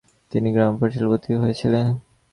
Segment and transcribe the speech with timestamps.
[0.31, 1.85] তিনি গ্রাম্য পাঠশালায় ভর্তি হয়েছিলেন।